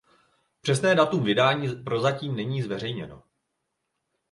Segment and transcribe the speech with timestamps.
[0.61, 3.23] Přesné datum vydání prozatím není zveřejněno.